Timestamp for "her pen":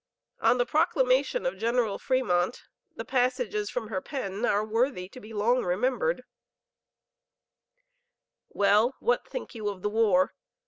3.89-4.47